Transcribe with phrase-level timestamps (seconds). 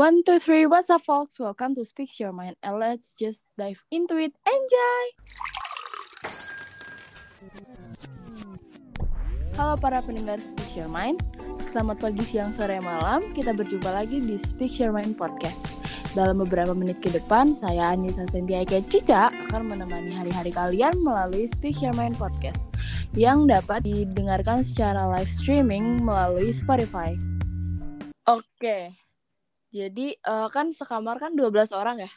[0.00, 1.36] One, two, three, what's up folks?
[1.36, 4.32] Welcome to Speak Your Mind and let's just dive into it.
[4.48, 5.04] Enjoy!
[9.60, 11.20] Halo para pendengar Speak Your Mind
[11.68, 15.76] Selamat pagi, siang, sore, malam Kita berjumpa lagi di Speak Your Mind Podcast
[16.16, 21.76] Dalam beberapa menit ke depan Saya Anissa Sentiaika Cica Akan menemani hari-hari kalian melalui Speak
[21.84, 22.72] Your Mind Podcast
[23.12, 27.20] Yang dapat didengarkan secara live streaming melalui Spotify
[28.24, 29.09] Oke
[29.70, 32.10] Jadi uh, kan sekamar kan 12 orang ya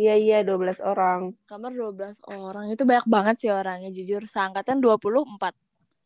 [0.00, 1.36] Iya iya 12 orang.
[1.44, 4.24] Kamar 12 orang itu banyak banget sih orangnya jujur.
[4.24, 5.52] Seangkatan 24.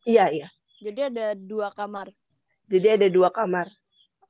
[0.03, 0.47] Iya iya.
[0.83, 2.11] Jadi ada dua kamar.
[2.67, 3.71] Jadi ada dua kamar.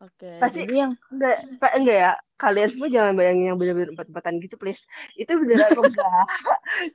[0.04, 0.38] Oke.
[0.38, 2.14] Pasti Jadi yang enggak Pak, enggak ya.
[2.36, 4.84] Kalian semua jangan bayangin yang benar-benar empat-empatan gitu, please.
[5.16, 6.26] Itu beneran enggak.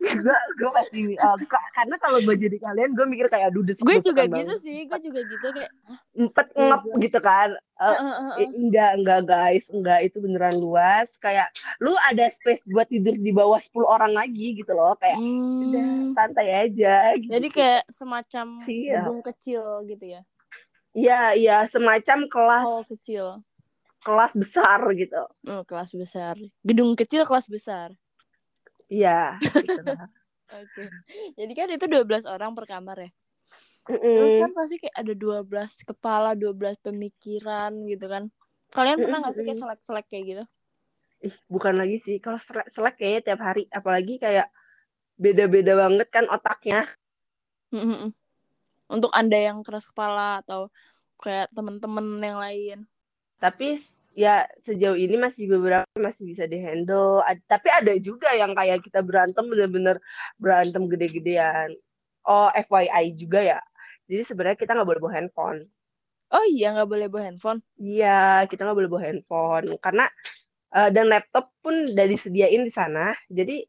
[0.01, 1.37] gue gue pasti uh,
[1.73, 4.99] karena kalau gue jadi kalian gue mikir kayak aduh des gue juga gitu sih, gue
[5.01, 5.73] juga gitu kayak
[6.13, 7.57] empat ngep gitu kan.
[7.81, 8.49] Uh, uh, uh, uh.
[8.53, 11.17] enggak enggak guys, enggak itu beneran luas.
[11.17, 11.49] Kayak
[11.81, 16.13] lu ada space buat tidur di bawah 10 orang lagi gitu loh, kayak udah Hmm,
[16.13, 17.31] santai aja gitu.
[17.33, 18.95] jadi kayak semacam Siap.
[19.01, 20.21] gedung kecil gitu ya.
[20.91, 23.27] Iya, iya, semacam kelas Hall kecil.
[24.01, 25.23] Kelas besar gitu.
[25.49, 26.35] Oh, kelas besar.
[26.65, 27.93] Gedung kecil kelas besar.
[28.91, 29.81] Iya, gitu.
[30.51, 30.83] Oke.
[31.39, 33.11] Jadi kan itu 12 orang per kamar ya.
[33.87, 34.43] Terus Mm-mm.
[34.43, 38.27] kan pasti kayak ada 12 kepala, 12 pemikiran gitu kan.
[38.75, 40.45] Kalian pernah nggak sih kayak selek-selek kayak gitu?
[41.21, 42.17] Ih, bukan lagi sih.
[42.19, 43.69] Kalau selek, selek kayaknya tiap hari.
[43.71, 44.49] Apalagi kayak
[45.21, 46.89] beda-beda banget kan otaknya.
[47.71, 48.11] Mm-mm.
[48.91, 50.67] Untuk Anda yang keras kepala atau
[51.23, 52.79] kayak temen-temen yang lain.
[53.41, 53.81] Tapi
[54.13, 57.25] ya sejauh ini masih beberapa masih bisa dihandle.
[57.25, 59.97] Ad- tapi ada juga yang kayak kita berantem bener-bener
[60.37, 61.73] berantem gede-gedean.
[62.29, 63.59] Oh, FYI juga ya.
[64.11, 65.61] Jadi sebenarnya kita nggak boleh bawa handphone.
[66.31, 67.61] Oh iya nggak boleh bawa handphone.
[67.81, 70.05] Iya, kita nggak boleh bawa handphone karena
[70.77, 73.17] eh, dan laptop pun udah disediain di sana.
[73.33, 73.65] Jadi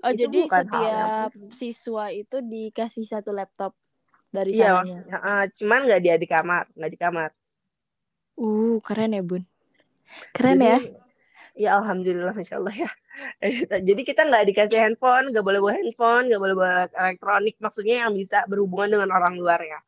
[0.00, 3.76] Oh jadi setiap siswa itu dikasih satu laptop
[4.32, 4.96] dari Iya, sananya.
[5.04, 7.30] maksudnya, eh, cuman nggak dia di kamar, nggak di kamar.
[8.40, 9.44] Uh keren ya bun.
[10.32, 10.80] Keren ya.
[10.80, 10.96] Jadi,
[11.60, 12.90] ya alhamdulillah, masya Allah ya.
[13.88, 17.54] Jadi kita nggak dikasih handphone, nggak boleh bawa handphone, nggak boleh bawa elektronik.
[17.60, 19.78] Maksudnya yang bisa berhubungan dengan orang luar ya.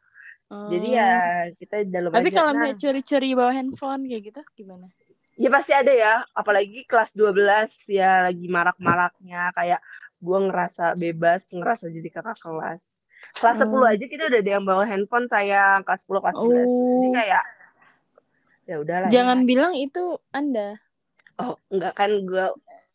[0.68, 0.98] Jadi Oh.
[1.00, 1.10] ya
[1.56, 2.36] kita di dalam Tapi aja.
[2.36, 4.86] kalau Nah, curi-curi bawa handphone kayak gitu gimana?
[5.32, 6.14] ya pasti ada ya.
[6.36, 9.48] Apalagi kelas 12 ya lagi marak-maraknya.
[9.56, 9.80] Kayak
[10.20, 12.84] gue ngerasa bebas, ngerasa jadi kakak kelas.
[13.32, 13.88] Kelas 10 Oh.
[13.88, 16.68] aja kita udah ada yang bawa handphone saya kelas 10 kelas 11.
[16.68, 17.12] Jadi Oh.
[17.16, 17.42] kayak
[18.68, 19.12] ya udahlah ya.
[19.12, 20.78] Jangan bilang itu Anda.
[21.40, 22.46] Oh, enggak kan gue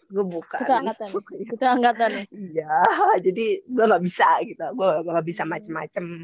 [0.07, 0.59] gue bukan.
[0.63, 1.07] Kita angkatan.
[1.51, 2.23] Kita angkatan ya.
[2.31, 2.78] Iya,
[3.19, 6.23] jadi gue nggak bisa gitu, gue nggak bisa macem-macem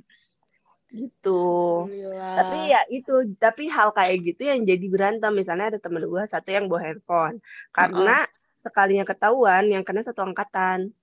[0.93, 1.43] gitu.
[1.89, 2.35] Alhamdulillah.
[2.37, 5.33] Tapi ya itu, tapi hal kayak gitu yang jadi berantem.
[5.33, 7.41] Misalnya ada temen gue satu yang bawa handphone,
[7.73, 10.93] karena sekalinya ketahuan yang kena satu angkatan.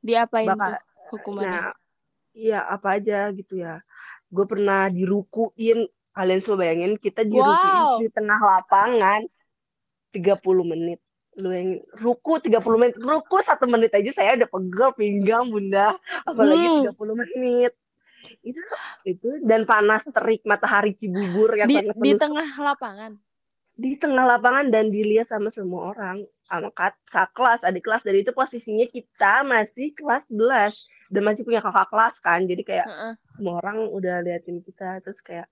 [0.00, 0.82] Diapain Bakal, tuh
[1.14, 1.50] hukumannya?
[1.50, 1.70] nah,
[2.32, 3.82] iya apa aja gitu ya.
[4.32, 7.98] Gue pernah dirukuin, kalian semua bayangin kita dirukuin Wow.
[7.98, 9.20] di tengah lapangan
[10.10, 11.00] 30 menit.
[11.34, 16.66] Lu yang ruku 30 menit, ruku satu menit aja saya udah pegel pinggang bunda, apalagi
[16.68, 16.76] Hmm.
[16.84, 17.72] 30 menit.
[18.40, 18.60] Itu
[19.02, 23.16] itu dan panas terik matahari Cibubur yang Di di tengah lapangan.
[23.72, 28.14] di tengah lapangan dan dilihat sama semua orang sama kak, kak kelas adik kelas dan
[28.14, 30.76] itu posisinya kita masih kelas 11
[31.08, 33.12] dan masih punya kakak kelas kan jadi kayak Heeh.
[33.26, 35.48] semua orang udah liatin kita terus kayak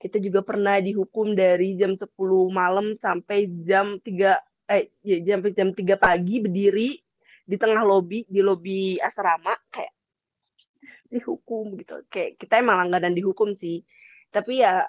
[0.00, 2.08] kita juga pernah dihukum dari jam 10
[2.48, 4.40] malam sampai jam 3
[4.70, 6.96] eh ya, jam jam 3 pagi berdiri
[7.44, 9.92] di tengah lobi di lobi asrama kayak
[11.12, 12.00] dihukum gitu.
[12.08, 13.82] Kayak kita emang langganan dihukum sih.
[14.30, 14.86] Tapi ya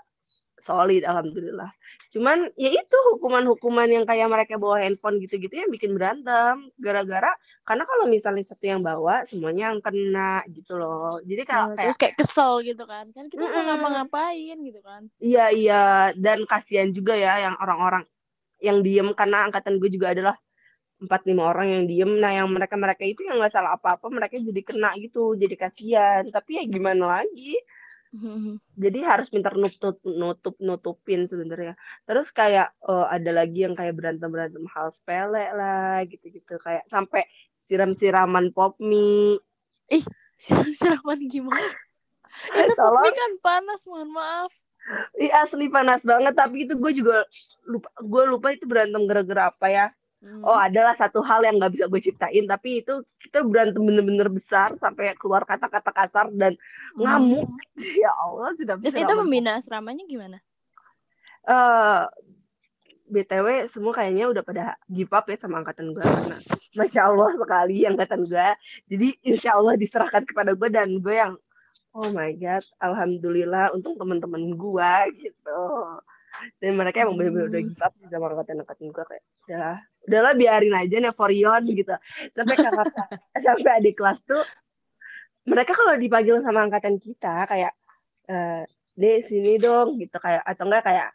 [0.62, 1.70] solid alhamdulillah
[2.14, 7.32] cuman ya itu hukuman-hukuman yang kayak mereka bawa handphone gitu-gitu yang bikin berantem gara-gara
[7.64, 11.96] karena kalau misalnya satu yang bawa semuanya yang kena gitu loh jadi kalau Oh, kayak
[11.96, 13.06] terus kayak kesel gitu kan.
[13.16, 13.68] Kan kita nggak Mm-mm.
[13.68, 15.02] ngapa-ngapain gitu kan.
[15.22, 15.84] Iya iya
[16.18, 18.04] dan kasihan juga ya yang orang-orang
[18.62, 20.36] yang diem karena angkatan gue juga adalah
[21.02, 22.12] empat lima orang yang diem.
[22.22, 26.24] Nah yang mereka mereka itu yang nggak salah apa-apa mereka jadi kena gitu jadi kasihan.
[26.30, 27.58] Tapi ya gimana lagi?
[28.76, 31.80] Jadi harus minta nutup nutup nutupin sebenarnya.
[32.04, 37.24] Terus kayak eh, ada lagi yang kayak berantem berantem hal sepele lah gitu-gitu kayak sampai
[37.64, 39.40] siram-siraman pop mie.
[40.36, 41.72] Siram-siraman gimana?
[42.58, 44.52] Itu kopi kan panas, mohon maaf.
[45.14, 47.22] Iya asli panas banget tapi itu gue juga
[47.70, 49.86] lupa gue lupa itu berantem gara-gara apa ya.
[50.22, 50.46] Hmm.
[50.46, 54.78] Oh adalah satu hal yang nggak bisa gue ciptain tapi itu kita berantem bener-bener besar
[54.78, 56.54] sampai keluar kata-kata kasar dan
[56.94, 57.58] ngamuk Hmm.
[58.06, 60.38] ya Allah sudah Terus itu pembina asramanya gimana?
[61.50, 62.02] Eh
[63.12, 66.38] BTW semua kayaknya udah pada give up ya sama angkatan gue karena
[66.78, 68.48] Masya Allah sekali angkatan gue.
[68.88, 71.34] Jadi insya Allah diserahkan kepada gue dan gue yang
[71.92, 75.62] oh my god, alhamdulillah untung teman-teman gue gitu.
[76.64, 77.68] Dan mereka emang bener-bener udah Hmm.
[77.68, 79.76] give up sih sama angkatan-angkatan gue kayak udah
[80.08, 81.94] udahlah biarin aja Nevorion gitu.
[82.34, 82.88] Sampai kakak
[83.38, 84.42] sampai adik kelas tuh
[85.46, 87.74] mereka kalau dipanggil sama angkatan kita kayak
[88.30, 88.64] eh
[88.94, 91.10] deh sini dong gitu kayak atau enggak kayak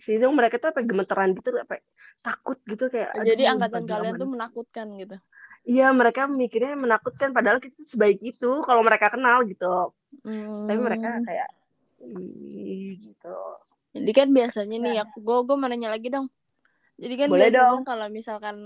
[0.00, 1.82] sini dong mereka tuh apa gemeteran gitu apa
[2.24, 5.16] takut gitu kayak Jadi angkatan kalian tuh menakutkan gitu.
[5.68, 9.92] iya mereka mikirnya menakutkan padahal kita sebaik itu kalau mereka kenal gitu
[10.22, 10.68] Hmm.
[10.68, 11.48] tapi mereka kayak
[12.04, 13.36] "Ih," gitu
[13.96, 16.28] Jadi kan biasanya nih aku gue gue mau nanya lagi dong.
[17.00, 17.80] Jadi kan Boleh biasanya dong.
[17.88, 18.56] kalau misalkan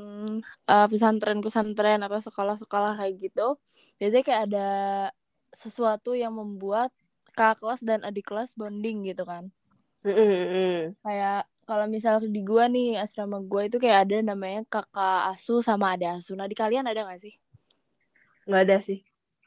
[0.71, 3.57] uh, pesantren-pesantren atau sekolah-sekolah kayak gitu,
[3.99, 4.67] biasanya kayak ada
[5.55, 6.91] sesuatu yang membuat
[7.37, 9.49] kakak kelas dan adik kelas bonding gitu kan.
[10.05, 10.97] Mm-mm-mm.
[11.05, 11.39] Kayak
[11.69, 16.07] kalau misal di gua nih asrama gua itu kayak ada namanya kakak asuh sama ada
[16.17, 16.35] asuh.
[16.39, 17.35] Nah di kalian ada gak sih?
[18.47, 18.99] nggak ada sih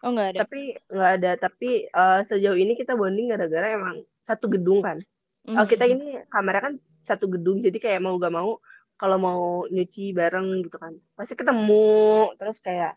[0.04, 0.42] Oh nggak ada.
[0.42, 0.60] tapi
[0.94, 3.98] nggak ada tapi eh, sejauh ini kita bonding gara-gara emang
[4.28, 5.00] satu gedung kan
[5.58, 6.74] Oh, kita ini kamarnya kan
[7.07, 8.50] satu gedung, jadi kayak mau gak mau
[9.00, 9.42] kalau mau
[9.74, 11.74] nyuci bareng gitu kan, pasti ketemu,
[12.40, 12.92] terus kayak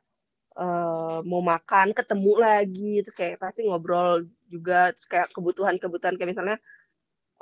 [0.61, 6.57] eh, mau makan ketemu lagi, terus kayak pasti ngobrol juga, terus kayak kebutuhan-kebutuhan kayak misalnya,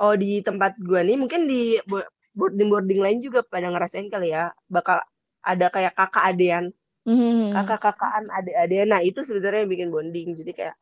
[0.03, 2.09] oh di tempat gua nih mungkin di bo-
[2.39, 4.99] boarding-boarding lain juga pada ngerasain kali ya, bakal
[5.45, 6.65] ada kayak kakak adean,
[7.07, 7.51] Mhm.
[7.55, 10.77] kakak-kakaan adik-adean, nah itu sebenarnya yang bikin bonding, jadi kayak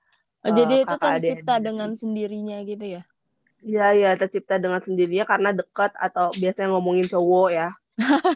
[0.44, 1.66] Oh, jadi eh, itu kakak tercipta adik.
[1.66, 3.02] dengan sendirinya gitu ya?
[3.58, 7.68] Iya, iya, tercipta dengan sendirinya karena dekat atau biasanya ngomongin cowok ya.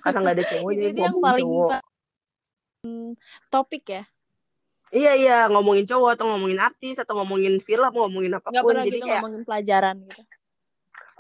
[0.03, 1.71] Karena nggak ada cowok, jadi itu yang ngomongin paling cowok.
[3.47, 4.03] topik ya.
[4.93, 8.69] Iya, iya, ngomongin cowok atau ngomongin artis atau ngomongin film, ngomongin Nggak apa pun.
[8.75, 10.23] pernah Jadi gitu kayak, ngomongin pelajaran gitu.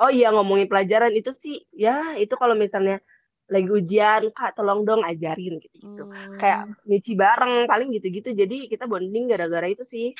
[0.02, 3.00] oh iya ngomongin pelajaran itu sih, ya itu kalau misalnya
[3.48, 6.02] lagi ujian, Kak tolong dong ajarin gitu-gitu.
[6.04, 6.36] Hmm.
[6.40, 8.28] Kayak nyuci bareng, paling gitu-gitu.
[8.32, 10.16] Jadi kita bonding gara-gara itu sih.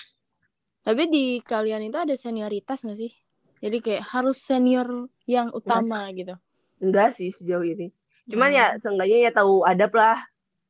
[0.83, 3.13] Tapi di kalian itu ada senioritas gak sih?
[3.63, 6.35] Jadi kayak harus senior yang utama gitu.
[6.83, 7.95] Enggak sih sejauh ini.
[8.27, 8.59] Cuman Hmm.
[8.59, 10.19] ya seenggaknya ya tahu adab lah.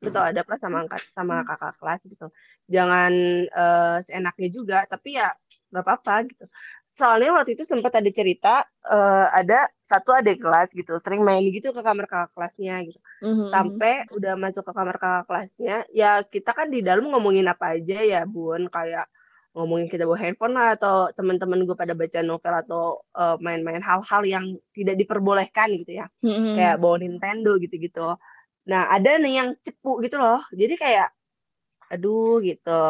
[0.02, 2.26] Lu tahu adab lah sama angkat sama kakak kelas gitu.
[2.68, 3.12] Jangan
[3.48, 5.32] eh, seenaknya juga, tapi ya
[5.72, 6.44] nggak apa-apa gitu.
[6.92, 11.72] Soalnya waktu itu sempat ada cerita eh, ada satu adik kelas gitu, sering main gitu
[11.72, 13.00] ke kamar kakak kelasnya gitu.
[13.24, 13.46] Mhm.
[13.48, 17.98] Sampai udah masuk ke kamar kakak kelasnya, ya kita kan di dalam ngomongin apa aja
[18.04, 19.06] ya, Bun, kayak
[19.52, 22.82] ngomongin kita bawa handphone lah atau teman-teman gue pada baca novel atau
[23.16, 24.44] eh, main-main hal-hal yang
[24.76, 26.56] tidak diperbolehkan gitu ya Mhm.
[26.56, 28.16] kayak bawa Nintendo gitu-gitu.
[28.70, 30.40] Nah, ada nih yang cepu gitu loh.
[30.54, 31.08] Jadi kayak
[31.92, 32.84] aduh gitu.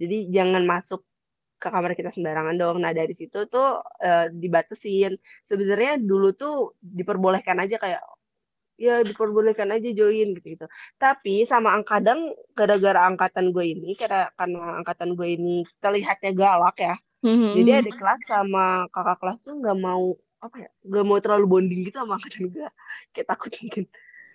[0.00, 1.00] Jadi jangan masuk
[1.62, 2.76] ke kamar kita sembarangan dong.
[2.84, 5.14] Nah, dari situ tuh eh, dibatasin.
[5.46, 8.02] Sebenarnya dulu tuh diperbolehkan aja kayak
[8.78, 10.70] ya diperbolehkan aja join gitu-gitu.
[10.94, 16.78] Tapi sama ang- kadang gara-gara angkatan gue ini karena karena angkatan gue ini terlihatnya galak
[16.78, 16.94] ya.
[17.20, 17.58] Mhm.
[17.58, 21.82] Jadi adik kelas sama kakak kelas tuh nggak mau apa ya, nggak mau terlalu bonding
[21.84, 22.68] gitu sama angkatan gue.
[23.10, 23.84] Kayak takut mungkin,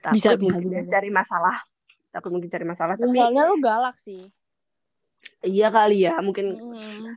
[0.03, 0.91] takut Bisa, mungkin bisa, bisa.
[0.91, 1.57] cari masalah,
[2.11, 2.93] takut mungkin cari masalah.
[2.99, 4.27] Tapi soalnya lu galak sih.
[5.39, 7.15] iya kali ya, mungkin Mhm.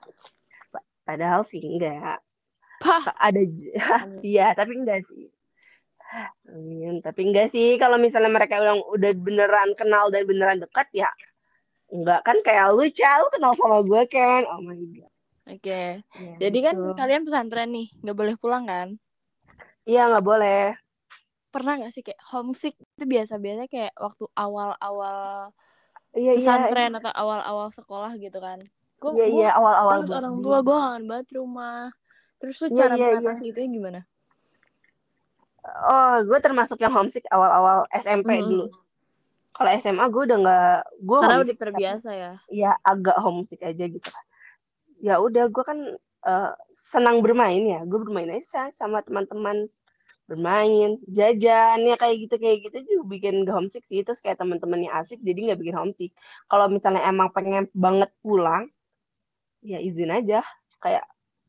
[1.03, 2.23] padahal sih enggak.
[2.79, 3.03] Pah.
[3.19, 3.43] Ada,
[4.23, 5.27] iya tapi enggak sih.
[6.51, 7.03] Amin.
[7.03, 11.11] Tapi enggak sih kalau misalnya mereka udah udah beneran kenal dan beneran dekat ya
[11.87, 15.13] enggak kan kayak lu lu kenal sama gue kan oh my god
[15.47, 16.03] Oke.
[16.03, 16.91] Ya, Jadi kan gitu.
[16.99, 18.99] kalian pesantren nih, nggak boleh pulang kan?
[19.87, 20.75] iya nggak boleh
[21.55, 25.55] Pernah nggak sih kayak homesick itu biasa-biasa kayak waktu awal-awal
[26.19, 28.59] iya iya pesantren atau awal-awal sekolah gitu kan?
[28.99, 30.19] Gue iya iya awal-awal takut banget.
[30.21, 31.83] orang tua gue kangen banget rumah.
[32.43, 34.01] Terus lu Iya, cara iya, mengatasi itu gimana?
[35.67, 38.47] Oh, gue termasuk yang homesick awal-awal SMP Mhm.
[38.47, 38.67] dulu.
[39.57, 42.33] Kalau SMA gue udah nggak, gue Karena udah terbiasa ya.
[42.53, 44.25] ya agak homesick aja gitu kan.
[45.01, 45.79] Ya udah, gue kan
[46.27, 47.81] eh, senang bermain ya.
[47.87, 49.71] Gue bermain aja sama teman-teman,
[50.27, 54.03] bermain, jajan ya kayak gitu kayak gitu juga bikin gak homesick sih.
[54.03, 56.13] Terus kayak teman-temannya asik, jadi nggak bikin homesick.
[56.51, 58.67] Kalau misalnya emang pengen banget pulang,
[59.63, 60.43] ya izin aja.
[60.83, 61.07] Kayak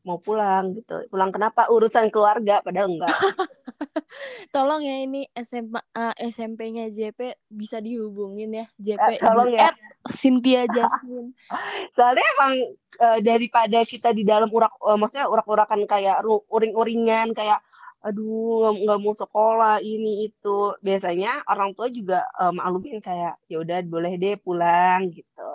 [0.08, 1.04] mau pulang gitu.
[1.12, 1.68] Pulang kenapa?
[1.68, 3.12] Urusan keluarga, padahal enggak.
[4.54, 8.66] Tolong ya ini SMA eh, SMP-nya JP bisa dihubungin ya.
[8.80, 9.68] JP Eh, tolong ya.
[10.08, 11.36] Cynthia Jasmine.
[11.96, 12.54] Soalnya emang
[12.96, 17.60] eh, daripada kita di dalam urak, eh, maksudnya urak-urakan kayak ru- uring-uringan kayak
[17.98, 23.82] aduh nggak mau sekolah ini itu biasanya orang tua juga eh, maklumin kayak ya udah
[23.84, 25.50] boleh deh pulang gitu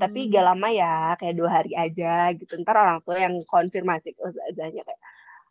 [0.00, 0.30] tapi Hmm.
[0.32, 2.56] gak lama ya kayak dua hari aja gitu.
[2.60, 5.02] Ntar orang tua yang konfirmasi ke ustazahnya kayak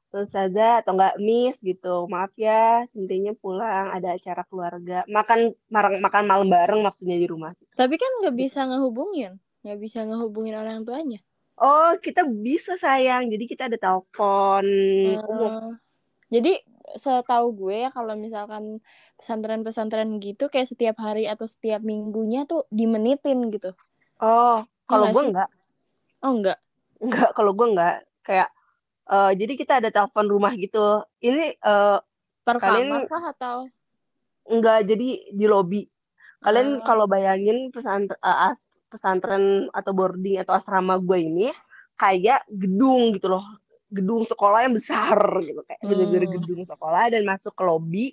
[0.10, 2.10] terus saja atau enggak miss gitu.
[2.10, 5.06] Maaf ya intinya pulang ada acara keluarga.
[5.06, 7.54] Makan marang makan malam bareng maksudnya di rumah.
[7.78, 11.22] Tapi kan nggak bisa ngehubungin, nggak bisa ngehubungin orang tuanya.
[11.60, 13.28] oh kita bisa sayang.
[13.30, 14.66] Jadi kita ada telepon.
[15.28, 15.52] Umum.
[15.52, 15.72] Eh,
[16.32, 16.54] jadi
[16.90, 18.82] setahu gue ya kalau misalkan
[19.20, 23.78] pesantren-pesantren gitu kayak setiap hari atau setiap minggunya tuh dimenitin gitu.
[24.20, 25.30] Oh kalau nggak gue sih?
[25.30, 25.50] enggak
[26.20, 26.58] Oh enggak.
[27.00, 28.50] enggak kalau gue enggak kayak
[29.08, 30.86] eh, jadi kita ada telepon rumah gitu
[31.20, 31.98] ini eh,
[32.40, 33.58] Per Kalian- kah atau
[34.46, 35.86] enggak jadi di lobi
[36.40, 36.84] kalian Ah.
[36.84, 38.18] kalau bayangin pesantren
[38.88, 41.48] pesantren atau boarding atau asrama gue ini
[41.94, 43.44] kayak gedung gitu loh
[43.88, 45.90] gedung sekolah yang besar gitu kayak Hmm.
[45.90, 48.06] bener-bener gedung sekolah dan masuk ke lobi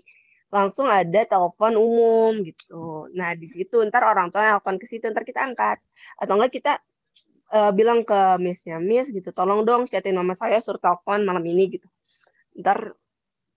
[0.47, 3.11] langsung ada telepon umum gitu.
[3.15, 5.83] Nah di situ ntar orang tua telepon ke situ ntar kita angkat.
[6.23, 6.73] Atau enggak kita
[7.51, 11.79] eh, bilang ke missnya miss gitu tolong dong chatin mama saya suruh telepon malam ini
[11.79, 11.89] gitu.
[12.57, 12.95] Ntar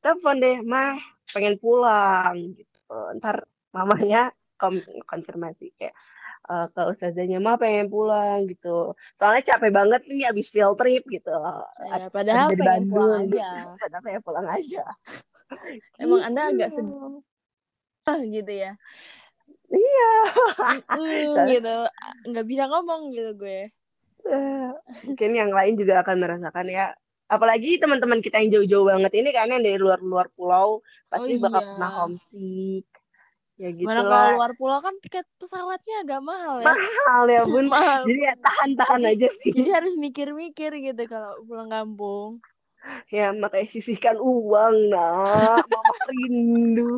[0.02, 0.98] telepon deh mah
[1.30, 2.96] pengen pulang gitu.
[3.22, 5.94] Ntar mamanya kom- konfirmasi kayak
[6.50, 8.98] eh, ke ustazahnya mah pengen pulang gitu.
[9.14, 11.38] Soalnya capek banget nih abis field trip gitu.
[11.86, 13.46] Ya, padahal pengen pulang Bandung, aja.
[13.46, 13.58] gitu.
[13.86, 14.84] Padahal pengen pulang aja
[16.00, 16.76] Emang Anda agak Gitu.
[16.80, 17.22] sedih
[18.36, 18.72] gitu ya.
[19.70, 20.10] iya
[20.98, 21.76] Mm, gitu.
[22.30, 23.60] Nggak bisa ngomong gitu gue.
[24.30, 24.68] Eh,
[25.08, 26.92] mungkin yang lain juga akan merasakan ya
[27.30, 31.62] apalagi teman-teman kita yang jauh-jauh banget ini kan yang dari luar-luar pulau pasti Oh, bakal
[31.62, 31.70] iya.
[31.72, 32.86] pernah homesick
[33.62, 36.74] ya gitu Mana kalau luar pulau kan tiket pesawatnya agak mahal ya.
[36.74, 38.02] mahal ya bun mahal.
[38.10, 42.42] jadi ya tahan-tahan aja sih Jadi harus mikir-mikir gitu kalau pulang kampung.
[43.10, 46.90] Ya makanya sisihkan uang nak mama rindu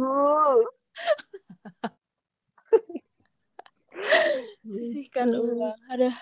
[4.65, 5.77] Sisihkan uang.
[5.93, 6.15] Aduh.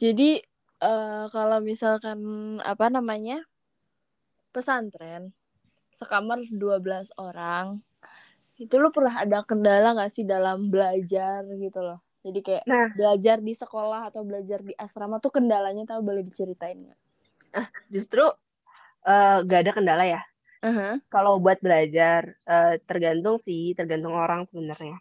[0.00, 0.40] Jadi
[0.82, 2.18] eh, kalau misalkan
[2.62, 3.44] apa namanya?
[4.52, 5.32] pesantren
[5.96, 7.80] sekamar 12 orang.
[8.60, 12.04] Itu lu pernah ada kendala gak sih dalam belajar gitu loh?
[12.20, 12.92] Jadi kayak Nah.
[12.92, 17.00] belajar di sekolah atau belajar di asrama tuh kendalanya tahu boleh diceritain nggak?
[17.94, 18.24] Justru
[19.06, 20.22] eh, gak ada kendala ya
[20.62, 21.00] Aha.
[21.12, 24.96] kalau buat belajar eh, tergantung sih tergantung orang sebenarnya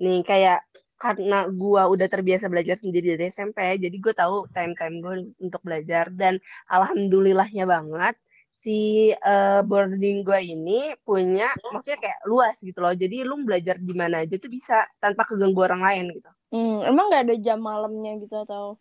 [0.00, 0.60] nih kayak
[0.96, 5.58] karena gua udah terbiasa belajar sendiri dari SMP jadi gue tahu time time gue untuk
[5.66, 6.38] belajar dan
[6.70, 8.14] alhamdulillahnya banget
[8.54, 13.94] si eh, boarding gue ini punya maksudnya kayak luas gitu loh jadi lu belajar di
[13.98, 18.20] mana aja tuh bisa tanpa keganggu orang lain gitu Hmm, emang nggak ada jam malamnya
[18.20, 18.76] gitu atau?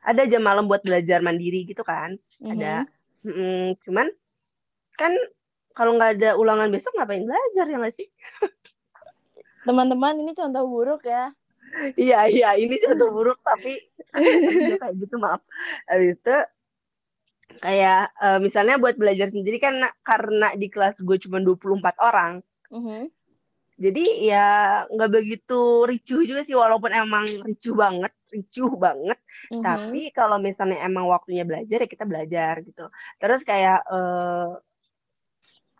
[0.00, 2.50] Ada jam malam buat belajar mandiri gitu kan Mhm.
[2.50, 2.74] ada
[3.20, 4.08] Mm, cuman
[4.96, 5.12] kan
[5.76, 8.08] kalau nggak ada ulangan besok ngapain belajar ya nggak sih
[9.68, 11.36] Teman-teman ini contoh buruk ya.
[11.92, 13.76] Iya iya ini contoh buruk tapi
[14.72, 15.44] ya kayak gitu maaf.
[15.84, 16.36] Habis itu
[17.60, 22.40] kayak eh, misalnya buat belajar sendiri kan na- karena di kelas gue cuma 24 orang.
[22.72, 23.12] Mhm.
[23.76, 24.48] Jadi ya
[24.88, 29.18] nggak begitu ricuh juga sih walaupun emang ricuh banget, ricuh banget.
[29.50, 29.60] Mhm.
[29.64, 32.82] Tapi kalau misalnya emang waktunya belajar ya kita belajar gitu.
[33.20, 34.48] Terus kayak eh,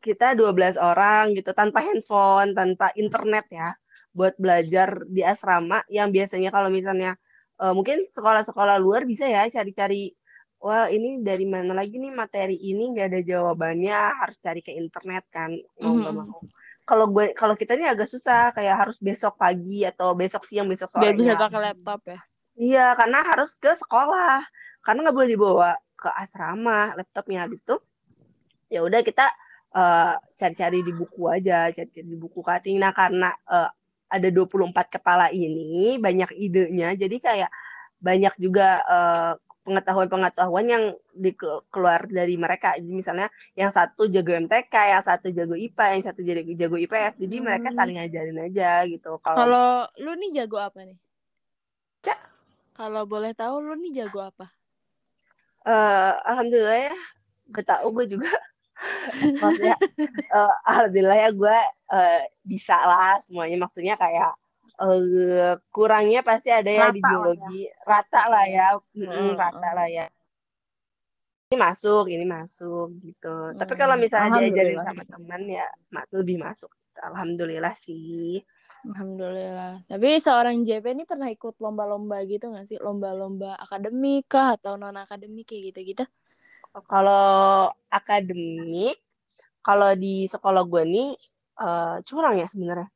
[0.00, 3.68] kita 12 orang gitu tanpa handphone, tanpa internet ya
[4.16, 7.14] buat belajar di asrama yang biasanya kalau misalnya
[7.62, 10.16] eh, mungkin sekolah-sekolah luar bisa ya cari-cari
[10.60, 15.24] wah ini dari mana lagi nih materi ini nggak ada jawabannya harus cari ke internet
[15.32, 16.20] kan mau nggak Mhm.
[16.20, 16.40] mau.
[16.88, 20.88] Kalau gue kalau kita ini agak susah kayak harus besok pagi atau besok siang besok
[20.90, 21.18] Biar sorenya.
[21.20, 22.18] bisa pakai laptop ya.
[22.62, 24.44] Iya, karena harus ke sekolah.
[24.84, 27.76] Karena nggak boleh dibawa ke asrama laptopnya habis itu.
[28.74, 29.24] Ya udah kita
[29.80, 32.76] eh, cari-cari di buku aja, cari-cari di buku cutting.
[32.82, 33.70] Nah, karena eh,
[34.16, 36.88] ada 24 kepala ini, banyak idenya.
[37.02, 37.50] Jadi kayak
[38.08, 39.32] banyak juga eh,
[39.66, 40.84] pengetahuan-pengetahuan yang
[41.24, 41.30] di,
[41.72, 42.68] keluar dari mereka.
[42.80, 43.28] Jadi misalnya
[43.60, 47.14] yang satu jago MTK, yang satu jago IPA, yang satu jago, jago IPS.
[47.22, 47.76] Jadi mereka Hmm.
[47.76, 49.10] saling ngajarin aja gitu.
[49.24, 50.98] Kalau Kalau lu nih jago apa nih?
[52.02, 52.29] Cak.
[52.80, 54.46] Kalau boleh tahu lu nih jago apa?
[55.68, 56.94] eh, alhamdulillah ya,
[57.54, 58.30] gak tau gue juga.
[59.42, 59.76] maksudnya
[60.34, 61.56] eh, alhamdulillah ya gue
[61.94, 62.20] eh,
[62.50, 63.56] bisa lah semuanya.
[63.64, 64.30] Maksudnya kayak
[64.82, 67.50] eh, kurangnya pasti ada ya di Rata lah ya.
[67.50, 67.68] biologi.
[67.90, 68.66] Rata lah ya.
[68.96, 69.34] Hmm.
[69.40, 70.06] rata lah ya.
[71.50, 73.34] Ini masuk ini masuk gitu.
[73.58, 75.66] Tapi kalau Hmm, misalnya diajarin sama teman ya
[76.18, 76.70] lebih masuk.
[77.08, 78.42] Alhamdulillah sih
[78.86, 79.72] Alhamdulillah.
[79.90, 82.78] Tapi seorang JP ini pernah ikut lomba-lomba gitu nggak sih?
[82.86, 86.04] Lomba-lomba akademik kah atau non akademik kayak gitu-gitu?
[86.90, 88.96] kalau akademik
[89.66, 91.08] kalau di sekolah gue nih
[91.64, 92.88] eh, curang ya sebenarnya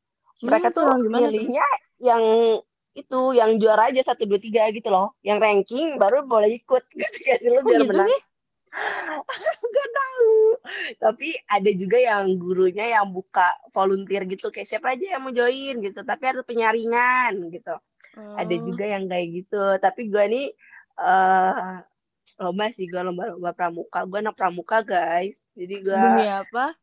[0.46, 1.64] mereka Hmm, tuh milihnya
[2.08, 2.24] yang
[2.94, 7.46] itu yang juara aja satu dua tiga gitu loh yang ranking baru boleh ikut gitu
[7.54, 8.18] lu Kok biar gitu menang sih?
[9.74, 10.34] Gak tahu.
[10.98, 14.50] Tapi ada juga yang gurunya yang buka volunteer gitu.
[14.50, 16.00] Kayak siapa aja yang mau join gitu.
[16.02, 17.74] Tapi ada penyaringan gitu.
[18.18, 18.36] Oh.
[18.38, 19.64] Ada juga yang kayak gitu.
[19.78, 20.46] Tapi gue nih
[20.94, 21.74] eh
[22.34, 23.98] lomba sih gue lomba-lomba pramuka.
[24.06, 25.46] Gue anak pramuka guys.
[25.54, 26.74] Jadi gue Demi apa?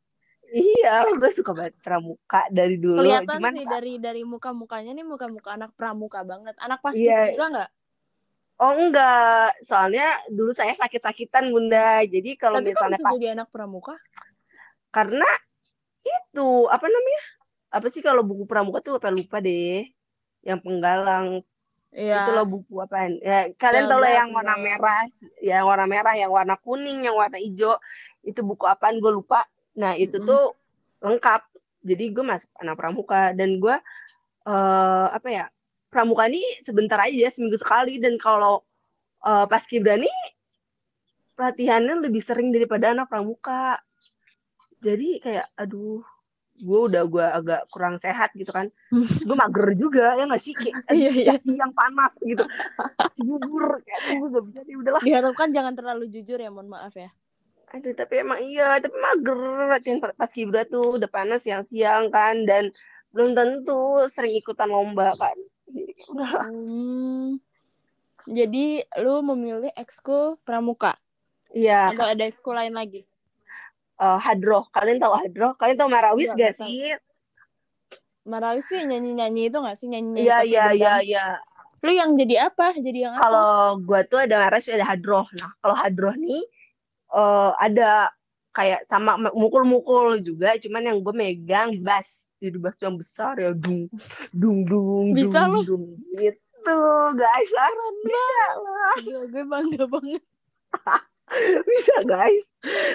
[0.51, 2.99] iya gue suka banget pramuka dari dulu.
[2.99, 6.59] Kelihatan Cuman sih dari dari muka-mukanya nih muka-muka anak pramuka banget.
[6.59, 7.31] Anak paskib Iya.
[7.31, 7.69] juga nggak?
[8.61, 12.05] Oh enggak, soalnya dulu saya sakit-sakitan bunda.
[12.05, 13.95] Jadi kalau Tapi kok misalnya bisa pas jadi anak pramuka?
[14.91, 15.27] karena
[16.03, 17.21] itu apa namanya?
[17.71, 19.87] Apa sih kalau buku pramuka tuh apa lupa deh.
[20.47, 21.27] Yang penggalang
[21.91, 22.23] Iya.
[22.23, 23.19] itu loh buku apaan?
[23.19, 25.01] Ya, kalian tahu lah yang warna merah,
[25.43, 27.75] yang warna merah, yang warna kuning, yang warna hijau.
[28.23, 29.43] Itu buku apaan gue lupa.
[29.75, 30.27] Nah, itu Mm-mm.
[30.27, 30.43] tuh
[31.03, 31.41] lengkap.
[31.83, 33.75] Jadi gue masuk anak pramuka dan gue
[34.47, 35.45] eh apa ya?
[35.91, 38.63] Pramuka ini sebentar aja seminggu sekali dan kalau
[39.27, 40.17] eh, pas nih
[41.35, 43.81] latihannya lebih sering daripada anak pramuka.
[44.81, 46.01] Jadi kayak aduh,
[46.61, 48.69] gue udah gue agak kurang sehat gitu kan.
[49.27, 51.33] Gue mager juga ya nggak sih kayak Iya, iya.
[51.41, 52.45] siang panas gitu.
[53.21, 55.01] Bubur kayak aduh gak bisa deh udahlah.
[55.01, 57.09] Diharapkan jangan terlalu jujur ya, mohon maaf ya.
[57.71, 59.39] Aduh, tapi emang iya, tapi mager
[59.71, 62.73] latihan pas kibra tuh udah panas siang-siang kan dan
[63.15, 65.37] belum tentu sering ikutan lomba kan.
[65.71, 66.43] Jadi udahlah.
[66.47, 67.39] Hmm.
[68.27, 68.65] Jadi
[69.01, 70.93] lu memilih ekskul pramuka
[71.51, 73.01] Iya, atau ada ekskul lain lagi?
[73.97, 74.65] eh, hadroh.
[74.71, 75.51] Kalian tahu hadroh?
[75.57, 76.69] Kalian tahu marawis Enggak, gak tahu.
[76.69, 76.95] sih?
[78.21, 81.25] Marawis sih nyanyi-nyanyi itu nggak sih nyanyi-nyanyi Iya, iya, iya, iya.
[81.81, 82.77] Lu yang jadi apa?
[82.77, 83.25] Jadi yang apa?
[83.25, 83.51] Kalau
[83.81, 85.25] gua tuh ada marawis ada hadroh.
[85.37, 86.45] Nah, kalau hadroh nih
[87.11, 88.13] eh, ada
[88.51, 92.27] kayak sama mukul-mukul juga, cuman yang gue megang bass.
[92.41, 93.85] Jadi bass yang besar ya, dung,
[94.33, 95.61] dung, dung, Bisa dung, lu?
[95.61, 95.85] dung,
[96.17, 96.81] gitu,
[97.13, 97.51] guys.
[97.53, 98.95] Keren Bisa lah.
[98.97, 100.23] Gila, gue bangga banget.
[101.67, 102.47] bisa guys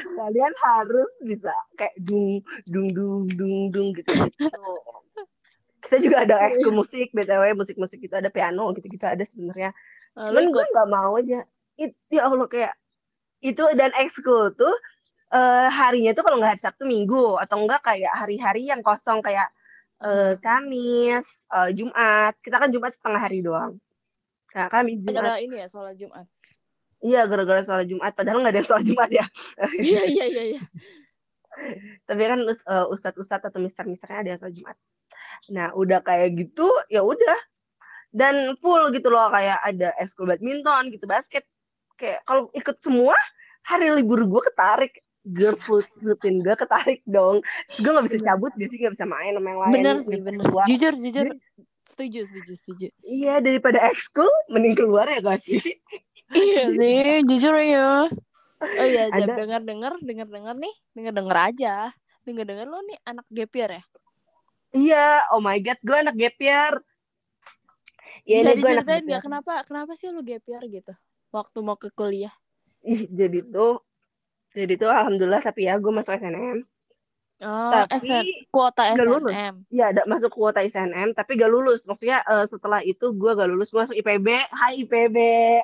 [0.04, 4.72] kalian harus bisa kayak dung dung dung dung dung gitu gitu
[5.80, 9.72] kita juga ada ekskul musik btw musik musik itu ada piano gitu gitu ada sebenarnya
[10.16, 11.48] cuman gue nggak mau aja
[11.80, 12.76] itu ya allah kayak
[13.40, 14.74] itu dan ekskul tuh
[15.32, 19.48] eh, harinya tuh kalau nggak hari sabtu minggu atau enggak kayak hari-hari yang kosong kayak
[20.02, 23.78] eh, kamis eh, jumat kita kan jumat setengah hari doang
[24.54, 26.26] nah kamis jumat Gara ini ya sholat Jumat.
[27.04, 29.26] iya gara-gara sholat jumat padahal nggak ada yang sholat jumat ya
[29.76, 30.60] Iya iya iya iya.
[32.08, 34.76] tapi kan uh, ustadz-ustadz atau mister-misternya ada yang sholat Jumat.
[35.52, 37.38] Nah, udah kayak gitu, ya udah.
[38.10, 41.44] Dan full gitu loh, kayak ada ekskul badminton gitu, basket.
[41.96, 43.16] Kayak kalau ikut semua,
[43.64, 45.00] hari libur gue ketarik.
[45.26, 47.42] Girl food rutin gue ketarik dong.
[47.66, 49.74] Terus gue gak bisa cabut, dia sih gak bisa main sama yang lain.
[49.74, 50.46] Bener sih bener.
[50.46, 50.66] keluar.
[50.70, 51.26] Jujur jujur.
[51.90, 52.86] Setuju setuju setuju.
[53.02, 55.62] Iya, daripada ekskul, mending keluar ya gak sih?
[56.30, 58.06] Iya sih jujur ya.
[58.56, 61.92] Oh iya Ada- dengar dengar dengar dengar nih dengar dengar aja.
[62.24, 63.82] Dengar dengar lo nih anak gap year ya.
[64.72, 66.72] Iya, oh my god, gue anak gap year.
[68.26, 69.22] Iya, gue anak gap nggak year.
[69.22, 70.92] kenapa kenapa sih lu gap year gitu?
[71.30, 72.32] Waktu mau ke kuliah.
[73.12, 73.86] Jadi tuh,
[74.57, 76.64] jadi tuh alhamdulillah tapi ya gue masuk SNM.
[77.45, 79.37] Oh, Tapi SN, kuota lulus.
[79.37, 79.55] SNM.
[79.69, 81.85] Ya, ada masuk kuota SNM, tapi gak lulus.
[81.85, 84.29] Maksudnya eh, setelah itu gue gak lulus, gue masuk IPB.
[84.49, 85.16] Hai IPB.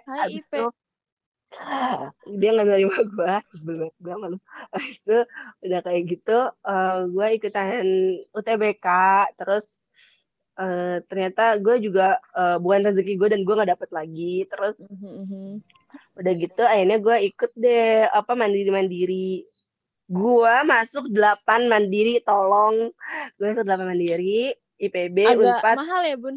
[0.05, 0.53] Hai, Habis IP.
[0.53, 0.65] itu
[2.41, 4.39] dia nggak nerima gue, sebel banget gue malu.
[4.73, 5.19] Habis itu
[5.65, 7.67] udah kayak gitu, eh, gue ikutan
[8.37, 8.87] UTBK,
[9.41, 9.81] terus
[10.61, 14.45] eh, ternyata gue juga eh, bukan rezeki gue dan gue nggak dapet lagi.
[14.49, 15.45] Terus Mhm, mhm.
[16.19, 19.31] Udah gitu, akhirnya gue ikut deh apa mandiri mandiri.
[20.13, 22.93] Gue masuk 8 mandiri, tolong.
[23.41, 25.77] Gue masuk 8 mandiri, IPB, Agak Unpad.
[25.79, 26.37] mahal ya bun.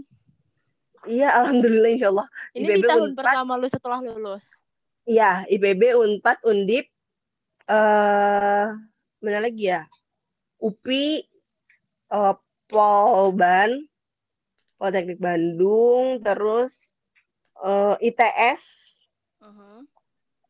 [1.06, 2.28] Iya, alhamdulillah insya Allah.
[2.56, 3.18] Ini IPB di tahun Unpad.
[3.20, 4.46] pertama lu setelah lulus.
[5.06, 6.88] Iya, IPB, Unpad, Undip,
[7.70, 8.66] eh
[9.22, 9.86] mana lagi ya?
[10.62, 11.26] UPI,
[12.10, 12.36] eh,
[12.70, 13.86] Polban,
[14.78, 16.94] Politeknik Bandung, terus
[17.62, 18.85] eh, ITS,
[19.46, 19.86] Mhm.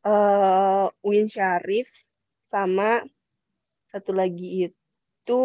[0.07, 1.91] eh Uin Syarif,
[2.47, 3.03] sama
[3.91, 5.43] satu lagi itu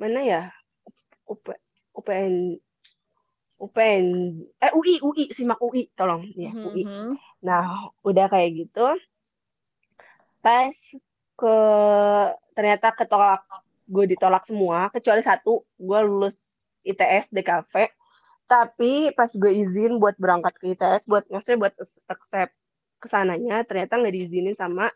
[0.00, 0.42] mana ya?
[1.30, 1.46] UP,
[1.94, 2.58] UPN,
[3.62, 4.06] UPN,
[4.58, 6.82] eh UI, UI, simak UI, tolong ya UI.
[6.82, 7.14] Mhm.
[7.46, 8.86] Nah, udah kayak gitu.
[10.42, 10.74] Pas
[11.38, 11.56] ke
[12.52, 13.46] ternyata ketolak,
[13.86, 17.72] gue ditolak semua, kecuali satu, gue lulus ITS DKV.
[18.52, 21.74] Tapi pas gue izin buat berangkat ke ITS, buat maksudnya buat
[22.12, 22.52] accept
[23.00, 24.92] ke sananya, ternyata nggak diizinin sama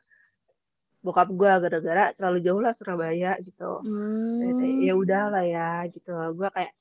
[1.00, 3.80] bokap gue gara-gara terlalu jauh lah Surabaya gitu.
[3.80, 4.42] Hmm.
[4.82, 6.12] ya udah lah ya gitu.
[6.36, 6.72] Gue kayak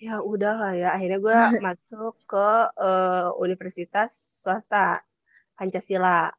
[0.00, 0.88] ya udah lah ya.
[0.96, 4.10] Akhirnya gue masuk ke eh, universitas
[4.42, 5.04] swasta
[5.54, 6.32] Pancasila.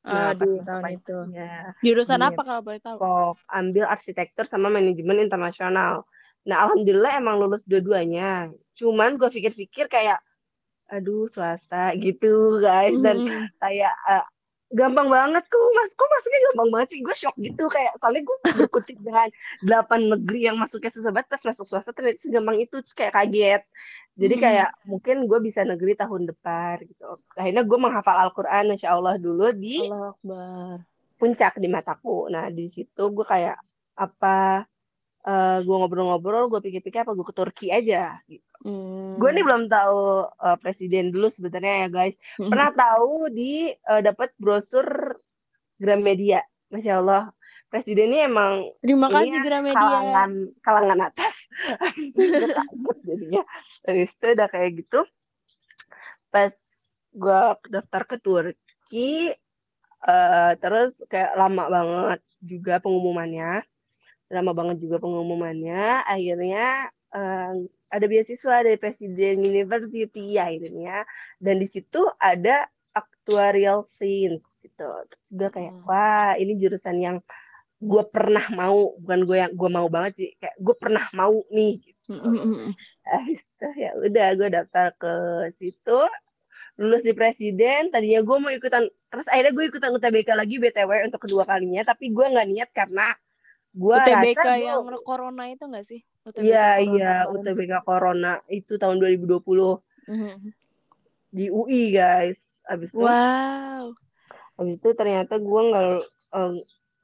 [0.00, 1.18] Ah, Nah, masuk tahun itu.
[1.36, 2.96] ya, Jurusan apa kalau boleh tahu?
[2.98, 6.08] kok ambil arsitektur sama manajemen internasional.
[6.42, 8.48] Nah, alhamdulillah emang lulus dua-duanya.
[8.72, 10.18] Cuman gue pikir-pikir kayak,
[10.86, 12.96] aduh swasta gitu guys.
[12.96, 13.44] Dan Mhm.
[13.56, 14.24] kayak eh,
[14.70, 18.36] gampang banget kok mas kok masuknya gampang banget sih gue shock gitu kayak soalnya gue
[18.54, 19.26] berkutik dengan
[19.60, 23.62] delapan negeri yang masuknya susah banget pas masuk swasta ternyata segampang itu terus kayak kaget
[24.14, 24.42] jadi Hmm.
[24.46, 27.02] kayak mungkin gue bisa negeri tahun depan gitu
[27.34, 30.86] akhirnya gue menghafal Al-Quran Insya Allah dulu di Allah Akbar.
[31.18, 33.58] puncak di mataku nah di situ gue kayak
[33.98, 34.69] apa
[35.20, 38.44] eh gue ngobrol-ngobrol gue pikir-pikir apa gue ke Turki aja gitu.
[38.60, 39.16] Hmm.
[39.16, 42.16] gue nih belum tahu eh, presiden dulu sebenarnya ya guys.
[42.36, 44.84] Pernah tahu di eh, dapat brosur
[45.76, 46.40] Gramedia.
[46.72, 47.32] Masya Allah.
[47.70, 49.78] Presidennya emang Terima ini kasih Gramedia.
[49.78, 50.30] kalangan
[50.64, 51.34] kalangan atas.
[51.84, 53.42] Habis itu jadinya.
[53.86, 55.00] Udah kayak gitu.
[56.32, 56.54] Pas
[57.12, 59.32] gue daftar ke Turki
[60.08, 63.60] eh, terus kayak lama banget juga pengumumannya
[64.30, 66.06] lama banget juga pengumumannya.
[66.06, 67.52] Akhirnya eh,
[67.90, 71.02] ada beasiswa dari Presiden University akhirnya.
[71.42, 74.86] Dan di situ ada actuarial science gitu.
[75.10, 75.86] Terus gue kayak Hmm.
[75.90, 77.16] wah ini jurusan yang
[77.82, 78.94] gue pernah mau.
[79.02, 80.30] Bukan gue yang gue mau banget sih.
[80.38, 82.10] Kayak gue pernah mau nih gitu.
[82.10, 82.54] Mhm.
[83.06, 85.12] Habis itu ya udah gue daftar ke
[85.58, 85.98] situ.
[86.80, 87.90] Lulus di presiden.
[87.92, 91.82] Tadinya gue mau ikutan terus akhirnya gue ikutan UTBK lagi BTW untuk kedua kalinya.
[91.86, 93.06] Tapi gue nggak niat karena
[93.70, 96.00] gue UTBK rasa yang corona itu enggak sih?
[96.36, 97.12] Iya iya.
[97.30, 99.80] UTBK Corona itu tahun 2020
[100.10, 100.52] Mhm.
[101.30, 103.94] di UI guys habis itu Wow.
[104.58, 105.86] habis itu ternyata gue nggak
[106.34, 106.52] eh,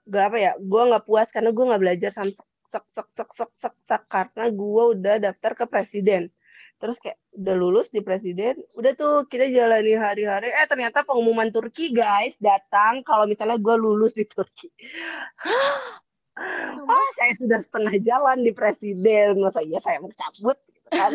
[0.07, 3.53] nggak apa ya gue nggak puas karena gue nggak belajar samsek sek sek sek sek
[3.55, 6.29] sek sek karena gue udah daftar ke presiden
[6.77, 11.95] terus kayak udah lulus di presiden udah tuh kita jalani hari-hari eh ternyata pengumuman Turki
[11.95, 14.69] guys datang kalau misalnya gue lulus di Turki
[16.37, 16.93] Sumpah.
[16.93, 21.11] ah saya sudah setengah jalan di presiden masa iya saya mau cabut gitu kan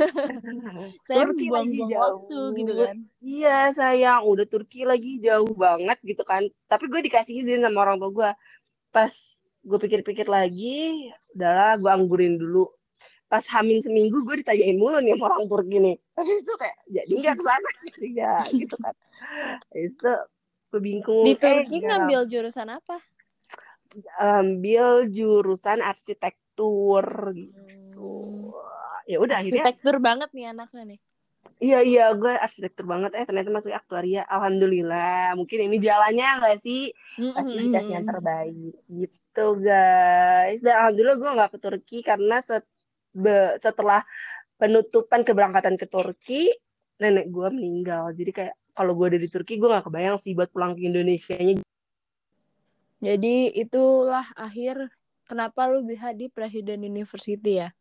[1.07, 2.95] Saya Turki lagi buang-buang jauh waktu gitu kan.
[3.19, 6.43] Iya sayang, udah Turki lagi jauh banget gitu kan.
[6.65, 8.29] Tapi gue dikasih izin sama orang tua gue.
[8.89, 9.13] Pas
[9.61, 12.67] gue pikir-pikir lagi, udahlah gue anggurin dulu.
[13.27, 15.95] Pas hamin seminggu gue ditanyain mulu nih sama orang Turki nih.
[16.11, 18.95] Tapi itu kayak jadi nggak ke sana gitu ya, gitu kan.
[19.71, 20.11] Itu
[20.67, 21.23] gue bingung.
[21.23, 21.87] Di Eh, Turki nggak.
[21.87, 22.99] ngambil jurusan apa?
[24.17, 28.11] Ambil jurusan arsitektur gitu.
[29.09, 30.99] Ya udah akhirnya Arsitektur banget nih anaknya nih.
[31.61, 33.13] Iya iya gue arsitektur banget.
[33.17, 34.25] Eh ternyata masuk aktuaria.
[34.25, 35.37] Alhamdulillah.
[35.37, 36.89] Mungkin ini jalannya nggak sih?
[37.17, 37.63] Pasti Mhm.
[37.69, 38.73] dikasih yang terbaik.
[38.89, 40.59] Gitu guys.
[40.61, 42.69] Dan alhamdulillah gue nggak ke Turki karena set-
[43.13, 44.01] be- setelah
[44.57, 46.53] penutupan keberangkatan ke Turki
[46.97, 48.13] nenek gue meninggal.
[48.13, 51.35] Jadi kayak kalau gue ada di Turki gue nggak kebayang sih buat pulang ke Indonesia
[51.37, 51.57] nya
[53.01, 54.93] Jadi itulah akhir
[55.25, 57.73] kenapa lu bisa di Presiden University ya?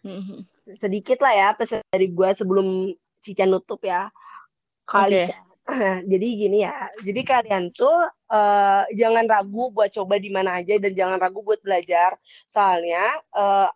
[0.00, 0.48] Mhm.
[0.80, 2.88] sedikit lah ya pesan dari gue sebelum
[3.20, 4.08] Cica nutup ya
[4.88, 5.36] kali Oke.
[6.10, 10.92] jadi gini ya jadi kalian tuh eh, jangan ragu buat coba di mana aja dan
[10.96, 12.16] jangan ragu buat belajar
[12.48, 13.68] soalnya eh,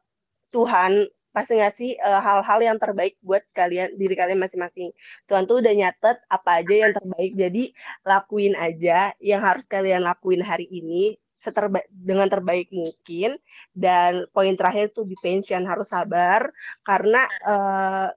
[0.49, 4.95] Tuhan pasti ngasih eh, hal-hal yang terbaik buat kalian diri kalian masing-masing.
[5.27, 7.63] Tuhan tuh udah nyatet apa aja yang terbaik jadi
[8.07, 13.35] lakuin aja yang harus kalian lakuin hari ini seterba- dengan terbaik mungkin.
[13.75, 16.47] Dan poin terakhir tuh di pension harus sabar
[16.87, 18.09] karena eh,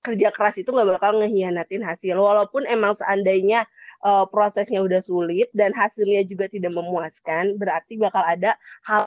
[0.00, 2.16] kerja keras itu nggak bakal ngehianatin hasil.
[2.16, 3.68] Walaupun emang seandainya
[4.00, 8.56] eh, prosesnya udah sulit dan hasilnya juga tidak memuaskan berarti bakal ada
[8.88, 9.04] hal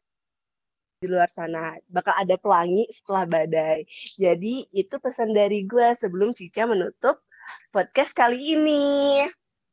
[1.00, 3.88] di luar sana bakal ada pelangi setelah badai
[4.20, 7.24] jadi itu pesan dari gue sebelum Cica menutup
[7.72, 9.24] podcast kali ini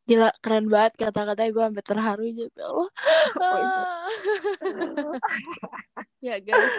[0.07, 2.91] Gila keren banget kata-katanya gue sampai terharu aja ya Allah.
[4.87, 5.09] Itu.
[6.31, 6.75] ya guys.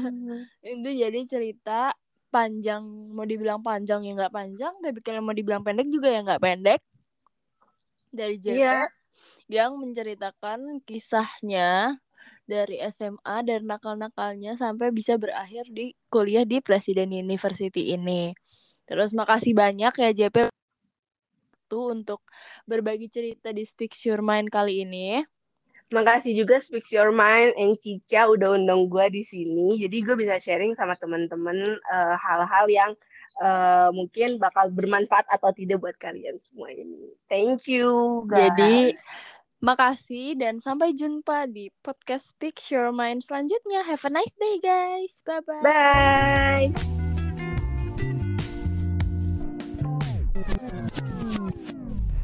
[0.80, 1.92] itu jadi cerita
[2.32, 2.80] panjang
[3.12, 6.80] mau dibilang panjang ya nggak panjang tapi kalau mau dibilang pendek juga ya nggak pendek
[8.16, 8.88] dari JP Iya.
[9.52, 12.00] yang menceritakan kisahnya
[12.48, 18.32] dari SMA dan nakal-nakalnya sampai bisa berakhir di kuliah di Presiden University ini.
[18.88, 20.48] Terus makasih banyak ya JP
[21.68, 22.24] tuh untuk
[22.64, 25.20] berbagi cerita di Speak Your Mind kali ini.
[25.92, 29.76] Makasih juga Speak Your Mind and Cica udah undang gue di sini.
[29.76, 32.92] Jadi gue bisa sharing sama teman-teman eh, hal-hal yang
[33.44, 37.12] eh, mungkin bakal bermanfaat atau tidak buat kalian semua ini.
[37.28, 38.56] Thank you guys.
[38.56, 38.96] Jadi
[39.58, 42.30] makasih dan sampai jumpa di podcast
[42.70, 43.82] Your Mind selanjutnya.
[43.82, 45.18] Have a nice day guys.
[45.26, 45.62] Bye bye.
[45.62, 46.70] Bye.
[46.74, 46.98] Bye.